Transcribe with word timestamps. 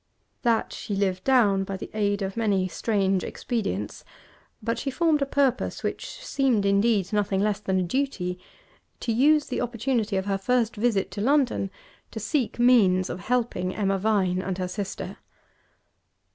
That 0.41 0.73
she 0.73 0.95
lived 0.95 1.23
down 1.25 1.63
by 1.63 1.77
the 1.77 1.91
aid 1.93 2.23
of 2.23 2.35
many 2.35 2.67
strange 2.67 3.23
expedients; 3.23 4.03
but 4.59 4.79
she 4.79 4.89
formed 4.89 5.21
a 5.21 5.27
purpose, 5.27 5.83
which 5.83 6.25
seemed 6.25 6.65
indeed 6.65 7.13
nothing 7.13 7.39
less 7.39 7.59
than 7.59 7.79
a 7.79 7.83
duty, 7.83 8.39
to 8.99 9.11
use 9.11 9.45
the 9.45 9.61
opportunity 9.61 10.17
of 10.17 10.25
her 10.25 10.39
first 10.39 10.75
visit 10.75 11.11
to 11.11 11.21
London 11.21 11.69
to 12.09 12.19
seek 12.19 12.55
for 12.57 12.63
means 12.63 13.11
of 13.11 13.19
helping 13.19 13.75
Emma 13.75 13.99
Vine 13.99 14.41
and 14.41 14.57
her 14.57 14.67
sister. 14.67 15.17